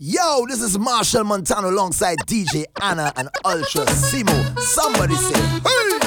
[0.00, 4.56] Yo, this is Machel Montano alongside DJ Ana and Ultra Simmo.
[4.60, 5.98] Somebody say, hey!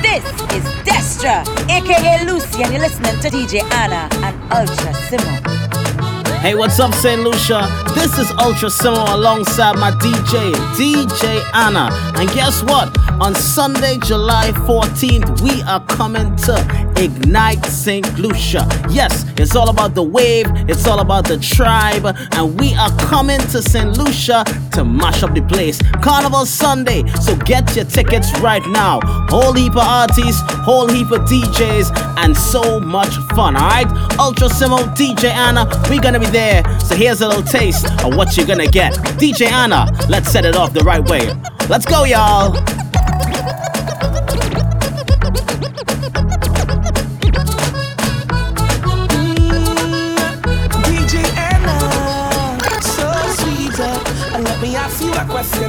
[0.00, 0.24] This
[0.54, 6.38] is Destra, aka Lucy, and you're listening to DJ Ana and Ultra Simmo.
[6.40, 7.22] Hey, what's up, St.
[7.22, 7.68] Lucia?
[7.94, 11.90] This is Ultra Simmo alongside my DJ, DJ Ana.
[12.18, 12.96] And guess what?
[13.22, 18.18] On Sunday, July 14th, we are coming to Ignite St.
[18.18, 18.66] Lucia.
[18.90, 23.38] Yes, it's all about the wave, it's all about the tribe, and we are coming
[23.38, 23.96] to St.
[23.96, 25.80] Lucia to mash up the place.
[26.02, 28.98] Carnival Sunday, so get your tickets right now.
[29.28, 33.86] Whole heap of artists, whole heap of DJs, and so much fun, alright?
[34.18, 36.64] Ultra Simmo, DJ Ana, we're gonna be there.
[36.80, 38.94] So here's a little taste of what you're gonna get.
[39.20, 41.32] DJ Ana, let's set it off the right way.
[41.68, 42.81] Let's go, y'all.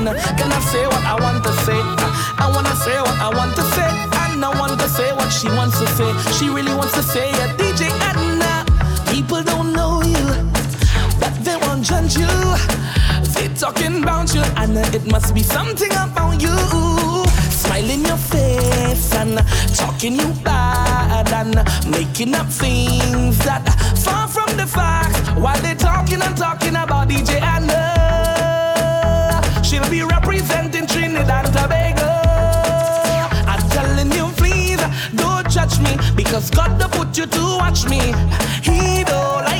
[0.04, 1.80] Can I say what I want to say?
[2.36, 3.88] I wanna say what I want to say.
[4.12, 6.12] I know want to say what she wants to say.
[6.34, 7.58] She really wants to say it.
[7.58, 8.66] DJ Ana.
[8.68, 10.28] Uh, people don't know you,
[11.22, 12.28] but they won't judge you.
[13.34, 16.58] They talking about you, and it must be something about you.
[17.64, 19.38] Smile in your face and
[19.74, 21.56] talking you bad and
[21.90, 23.64] making up things that
[24.04, 25.30] far from the facts.
[25.40, 27.53] While they talking and talking about DJ Ana,
[36.16, 38.00] because God put you to watch me.
[38.62, 39.53] He don't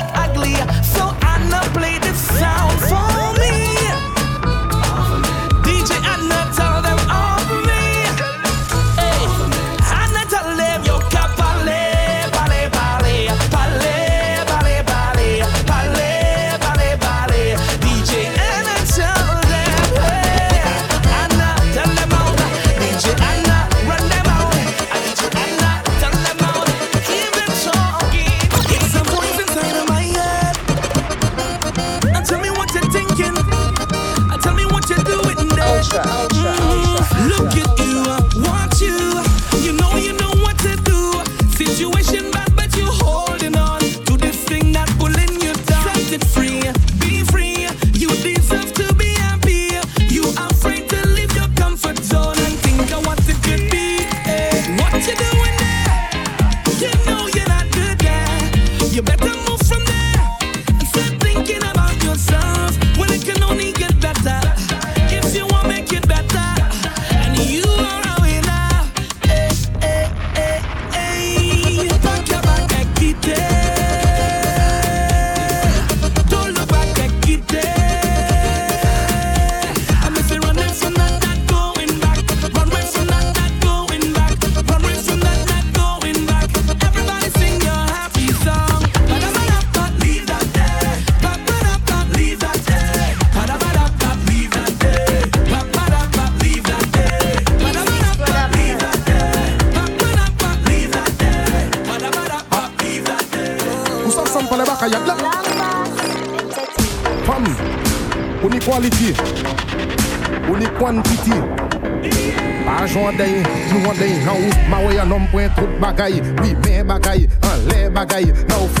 [115.94, 118.24] bagay Oui men bagay, an le bagay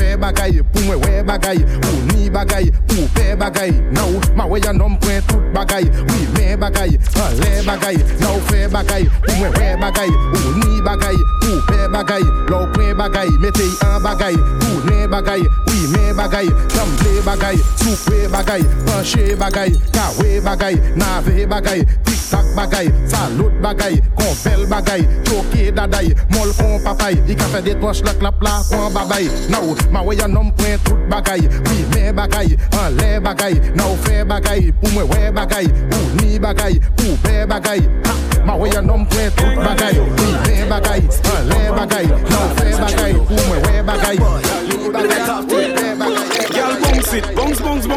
[0.04, 4.60] fe bagay, pou mwen we bagay Pou ni bagay, pou pe bagay Nou, ma we
[4.60, 9.08] yon nom pwen tout bagay Oui, wi men bagay, an le bagay Nou fe bagay,
[9.24, 14.02] pou mwen we bagay Pou ni bagay, pou pe bagay Lou pwen bagay, metey an
[14.04, 20.40] bagay Pou ne bagay, oui wi men bagay Samble bagay, soupe bagay Panche bagay, kawe
[20.44, 27.18] bagay Nave bagay, tik tak bagay Salot bagay, konvel bagay Choke daday, mol kon papay
[27.28, 30.78] I ka fe detwansh la klap la, kon babay Nou, Ma wè yon nom pren
[30.82, 31.44] tout bagay.
[31.62, 32.48] Pi mè bagay,
[32.80, 33.54] an lè bagay.
[33.78, 35.68] Na ou fè bagay, pou mè wè bagay.
[35.94, 37.84] Ou ni bagay, pou bè bagay.
[38.08, 38.14] Ha,
[38.44, 39.94] Ma wè yon nom pren tout bagay.
[40.18, 42.10] Pi mè bagay, an lè bagay.
[42.26, 44.18] Na ou fè bagay, pou mè wè bagay.
[44.18, 44.34] Ou
[44.66, 46.50] ni bagay, pou bè bagay.
[46.50, 47.43] Gyal boum sit, boum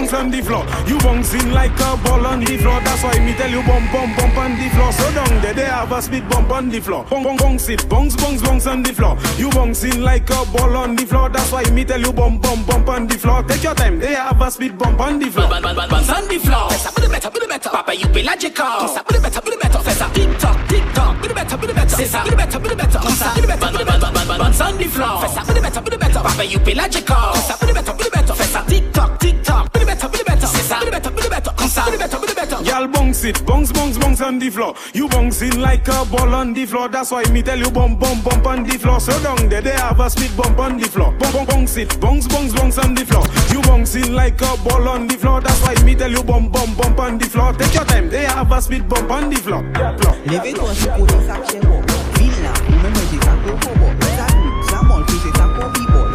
[0.08, 0.66] bounce, bounce on the floor.
[0.88, 2.80] You bouncing like a ball on the floor.
[2.82, 4.92] That's why me tell you bump, bump, bump on the floor.
[4.92, 7.06] So down there, they have a speed bump on the floor.
[7.10, 9.18] Bounce, bounce, bounce it, bounce, bounce, bounce on the floor.
[9.38, 11.30] You bouncing like a ball on the floor.
[11.30, 13.44] That's why me tell you bump, bump, bump on the floor.
[13.44, 15.50] Take your time, they have a speed bump on the floor.
[15.50, 16.70] Bun, bun, bun, on the floor.
[16.70, 17.70] Fessa, be the better, be the better.
[17.70, 18.66] Papa, you be logical.
[18.66, 19.80] Fessa, be the better, be the better.
[19.80, 21.22] Fessa, tick tock, tick tock.
[21.22, 21.96] Be the better, be the better.
[21.96, 23.00] Fessa, be the better, be the better.
[23.00, 24.38] Fessa, be the better, be the better.
[24.38, 25.18] Buns on the floor.
[25.24, 26.20] Fessa, be the better, be the better.
[26.20, 27.16] Papa, you be logical.
[27.16, 28.34] Fessa, be the better, be the better.
[28.34, 29.68] Fessa, tick tock, tick tock.
[29.98, 34.76] Be the better, be the Girl, bounce it, bounce, bounce, bounce on the floor.
[34.94, 36.88] You bouncing like a ball on the floor.
[36.88, 39.00] That's why me tell you bump, bump, bump on the floor.
[39.00, 41.14] So down there, they have a speed bump on the floor.
[41.18, 43.26] Bump, bump, bounce it, bounce, bounce, bounce on the floor.
[43.52, 45.42] You bouncing like a ball on the floor.
[45.42, 47.54] That's why me tell you bump, bump, bump on the floor.
[47.54, 49.64] Take your time, they have a speed bump on the floor.
[49.74, 50.16] floor.
[50.26, 51.82] Lève-toi, je connais ça chez moi.
[52.20, 53.72] Villa, ou même j'ai ça pour pour
[54.16, 56.07] Ça nous, ça monte, c'est ça pour people.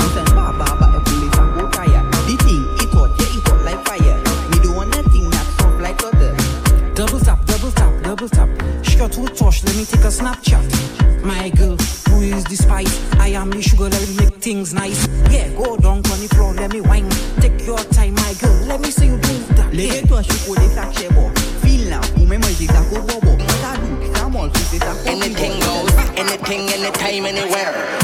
[9.12, 11.24] Shot with touch, let me take a Snapchat.
[11.24, 11.76] My girl,
[12.08, 13.00] who is the spice?
[13.18, 15.06] I am the sugar, let me make things nice.
[15.30, 17.08] Yeah, go down on the floor, let me wine.
[17.40, 19.72] Take your time, my girl, let me see you do that.
[19.72, 19.92] Yeah.
[19.92, 21.30] Lève-toi, je connais ça chez moi.
[21.62, 23.36] Villa, ou même j'ai ça pour bobo.
[23.60, 28.01] Ça nous, ça monte, c'est ça pour Anything goes, anything, anytime, anywhere.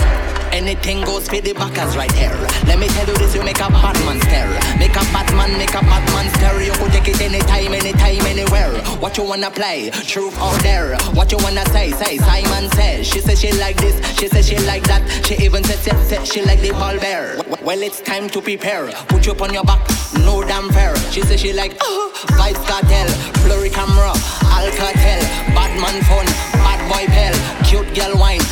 [0.68, 2.36] Anything goes for the backers right here.
[2.68, 4.52] Let me tell you this, you make a Batman stare.
[4.78, 6.60] Make a Batman, make a Batman stare.
[6.60, 8.76] You could take it anytime, anytime, anywhere.
[9.00, 9.88] What you wanna play?
[9.88, 10.98] Truth or dare?
[11.16, 11.92] What you wanna say?
[11.92, 13.06] Say Simon says.
[13.08, 15.00] She says she like this, she says she like that.
[15.24, 17.40] She even said, said, said she like the ball bear.
[17.62, 18.92] Well, it's time to prepare.
[19.08, 19.80] Put you up on your back,
[20.20, 20.94] no damn fair.
[21.10, 23.08] She says she like uh, Vibes Cartel,
[23.40, 24.12] Flurry Camera,
[24.52, 25.24] Alcatel,
[25.56, 26.26] Batman fun,
[26.60, 28.44] bad boy pal, cute girl wine,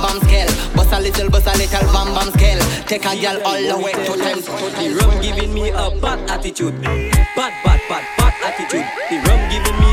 [0.00, 2.60] bam scale, bust a little, bust a little bam bam scale.
[2.86, 4.46] Take a girl all the way to times.
[4.46, 6.80] The rum giving me a bad attitude.
[6.82, 8.86] Bad, bad, bad, bad attitude.
[9.08, 9.89] The rum giving me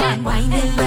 [0.00, 0.79] girl whining,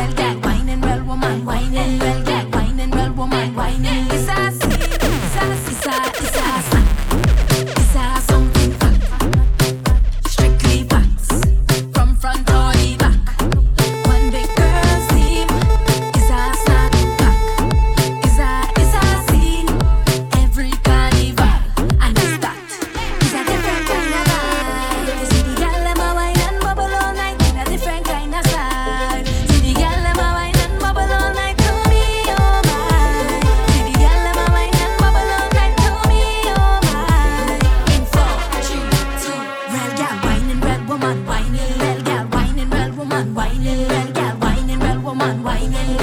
[43.64, 46.03] whining, well, whining, Real woman, whining.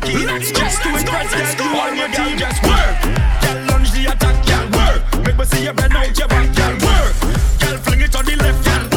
[0.00, 0.28] Walking.
[0.54, 3.02] Just to impress girl, you and your girl just work.
[3.42, 5.24] Girl lunge the attack, girl work.
[5.24, 7.14] Make me see you bend out your back, girl work.
[7.60, 8.87] Girl fling it on the left, girl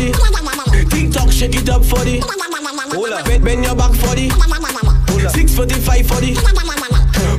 [0.00, 0.86] the.
[0.90, 2.20] TikTok shake it up for the.
[2.94, 3.24] Hold up.
[3.24, 4.30] Bend, bend your back for the.
[5.30, 6.34] Six forty five for the.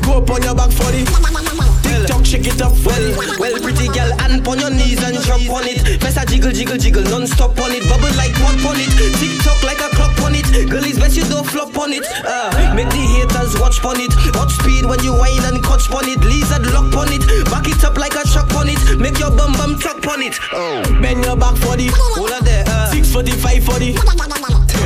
[0.05, 1.50] Go up on your back for the.
[1.91, 5.67] TikTok shake it up well, well, pretty girl, and on your knees and drop on
[5.67, 5.99] it.
[5.99, 7.83] Press a jiggle, jiggle, jiggle, non-stop on it.
[7.89, 8.91] Bubble like what on it.
[9.19, 10.47] TikTok like a clock on it.
[10.69, 12.07] Girl is best you don't flop on it.
[12.23, 14.11] Uh, make the haters watch on it.
[14.35, 16.19] Watch speed when you whine and catch on it.
[16.23, 17.23] Lizard lock on it.
[17.51, 18.79] Back it up like a truck on it.
[18.97, 20.39] Make your bum bum truck on it.
[20.53, 20.81] Oh.
[21.01, 21.91] Bend your back for the.
[22.15, 22.63] Hold on there.
[22.67, 23.93] Uh, Six forty five for the.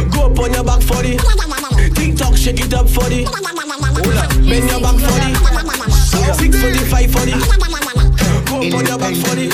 [0.10, 1.22] Go up on your back for the.
[1.94, 3.55] TikTok shake it up for the.
[3.96, 5.30] Bend your back for the.
[6.36, 7.34] Six forty five for the.
[8.56, 9.46] On your back for the.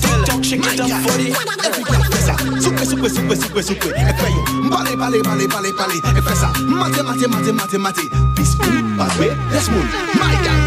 [0.00, 1.30] TikTok shake it up for the.
[2.60, 5.96] Soupe, soupe, soupe, soupe, soupe E kwe yo Bale, bale, bale, bale, bale
[6.68, 8.04] Mate, mate, mate, mate, mate.
[8.36, 9.86] This food, bad way, let's move
[10.18, 10.58] My girl,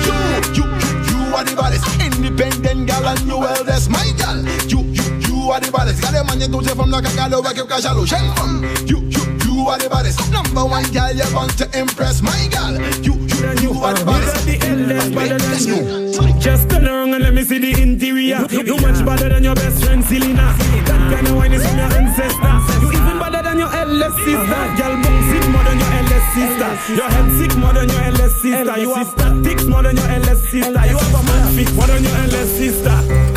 [0.56, 0.66] you, you,
[1.10, 1.86] you, are the baddest.
[2.02, 3.90] Independent girl and you eldest.
[3.90, 6.02] My girl, you, you, you are the baddest.
[6.02, 9.78] Gade manye touche from la kakalo Wake up kajalo, shen fam You, you, you are
[9.78, 13.94] the baddest Number one girl, you're bound to impress My girl, you, you, you are
[13.94, 18.46] the baddest Bad way, let's move Just turn around and let me see the interior.
[18.52, 20.56] You much better than your best friend Selena.
[20.86, 22.56] That kind of wine is from your ancestor.
[22.82, 24.62] You even better than your LS sister.
[24.76, 26.96] Girl, it more than your LS sister.
[26.96, 28.80] Your head sick more than your LS sister.
[28.80, 30.86] You have statics more than your LS sister.
[30.86, 33.33] You have a man fit more than your LS sister.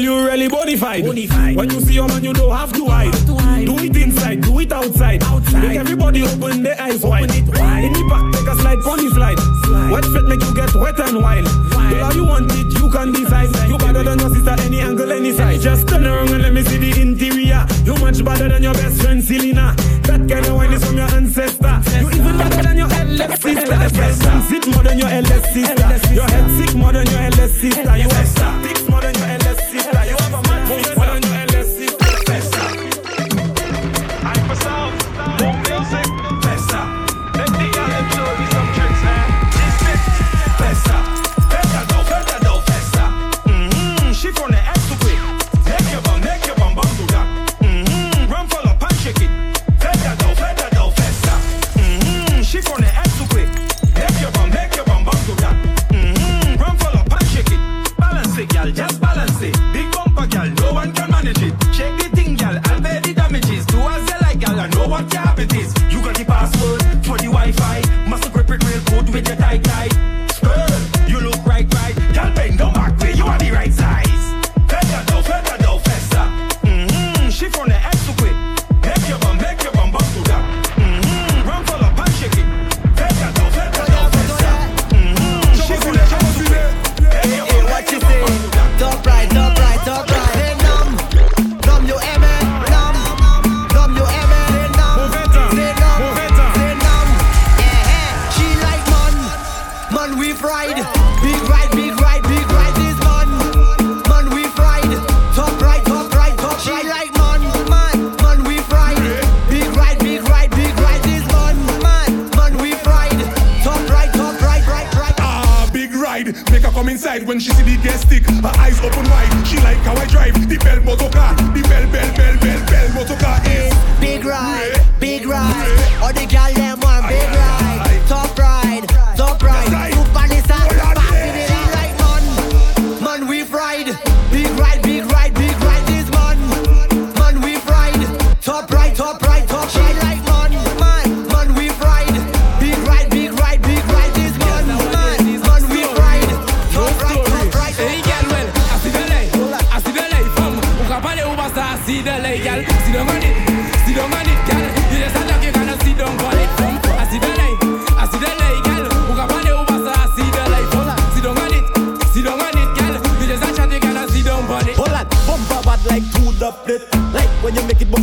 [0.00, 1.04] Girl, you really bonafide.
[1.56, 3.12] When you see your man, you don't have to hide.
[3.66, 5.20] Do it inside, do it outside.
[5.52, 7.30] Make everybody open their eyes wide.
[7.30, 9.36] In the back, take a slide, pony slide.
[9.92, 11.44] Wet fit make you get wet and wild.
[11.44, 13.50] Girl, how you want it, you can decide.
[13.68, 15.62] You better than your sister, any angle, any size.
[15.62, 17.66] Just turn around and let me see the interior.
[17.84, 19.74] You much better than your best friend Selena.
[20.08, 21.76] That kind of wine is from your ancestor.
[22.00, 23.68] You even better than your LS sister.
[23.68, 26.14] Your sit more than your LS sister.
[26.14, 27.96] Your head sick more than your LS sister.
[28.00, 29.29] You have statics more than your
[29.72, 29.99] yeah.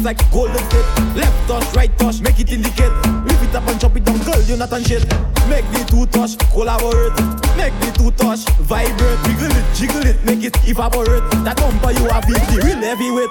[0.07, 0.87] like golden state,
[1.19, 2.95] Left touch, right touch, make it indicate.
[3.27, 5.03] Lift it up and chop it down, girl, you're not on shit.
[5.51, 7.11] Make the two touch, collaborate.
[7.59, 9.19] Make the two touch, vibrate.
[9.27, 11.27] jiggle it, jiggle it, make it evaporate.
[11.43, 13.29] That bumper you have is the real heavyweight.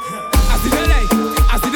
[0.53, 1.11] I see the light,
[1.49, 1.76] I see the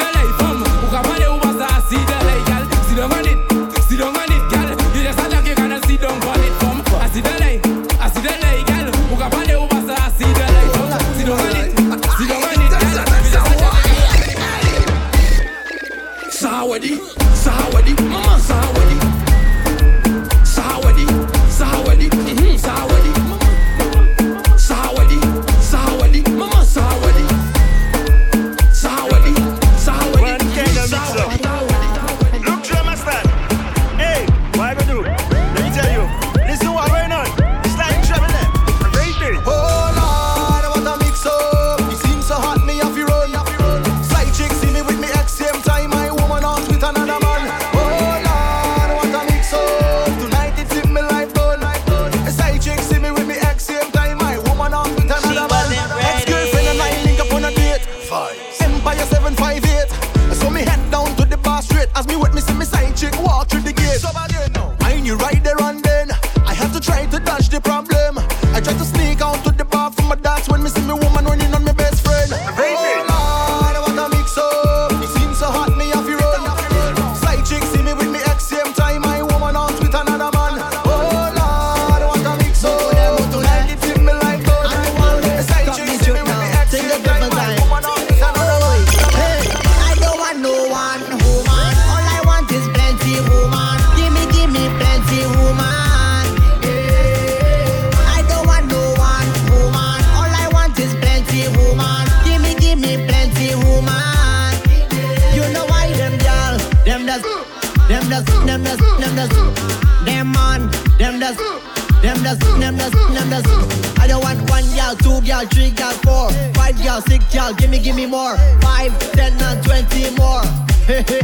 [112.23, 113.99] them that's, them that's, them that's.
[113.99, 117.53] I don't want one girl, two gal, three gal, four, five gal, six gal.
[117.53, 118.37] Give me, give me more.
[118.61, 120.43] Five, ten, and twenty more.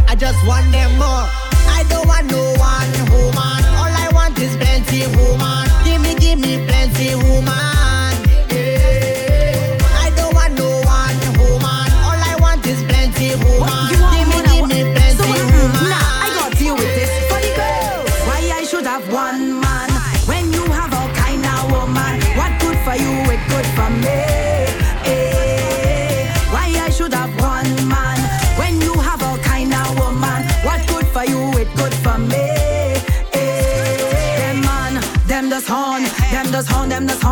[0.07, 1.25] I just want them more.
[1.69, 3.63] I don't want no one woman.
[3.77, 5.67] All I want is plenty woman.
[5.83, 7.87] Give me, give me plenty woman.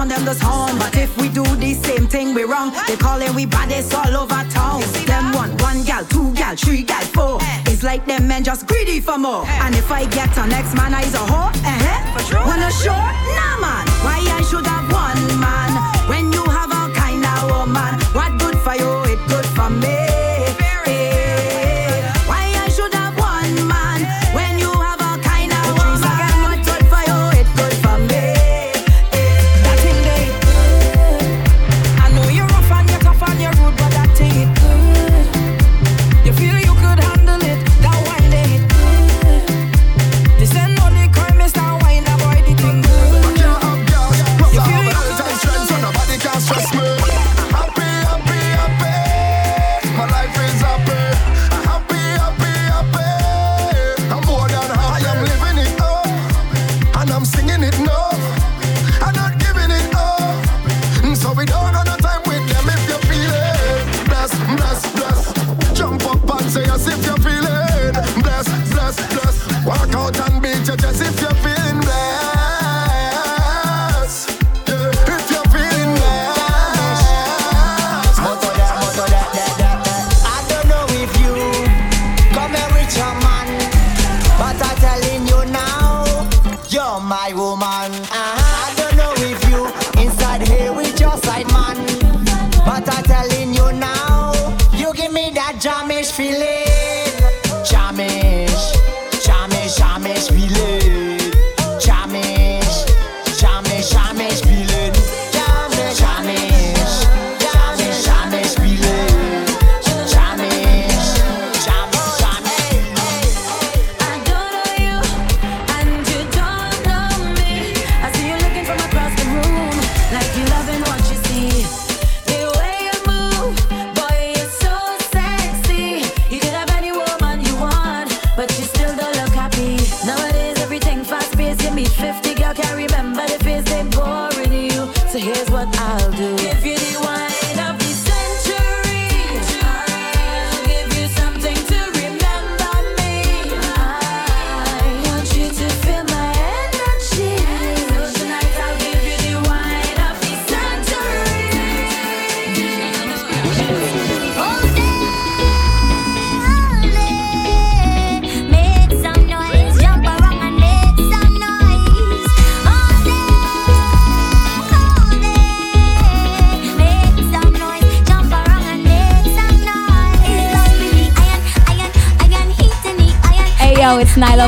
[0.05, 0.77] on them that's home.
[0.77, 2.71] But if we do the same thing, we wrong.
[2.87, 4.81] They calling we baddest all over town.
[5.05, 7.37] Them want one gal, two gal, three gal, four.
[7.71, 9.45] It's like them men just greedy for more.
[9.63, 11.51] And if I get an next man, I's a whore.
[11.63, 12.45] Eh?
[12.45, 13.01] Wanna show?
[13.37, 13.85] Nah, man.
[14.05, 14.94] Why I should have.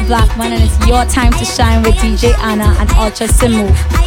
[0.06, 4.07] Blackman, and it's your time to shine with DJ Ana and Ultra Simmo.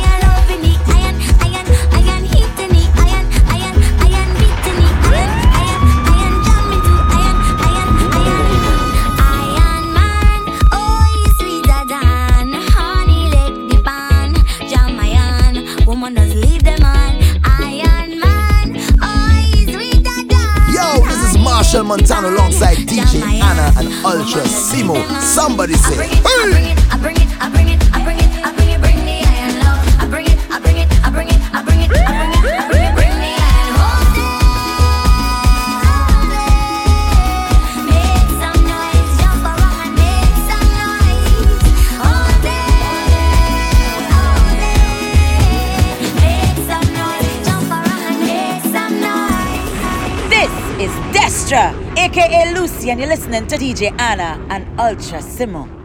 [21.91, 24.95] Montano alongside DJ Ana and Ultra Simmo.
[25.21, 26.80] Somebody say, hey!
[52.89, 55.80] And you're listening to DJ Ana and Ultra Simmo.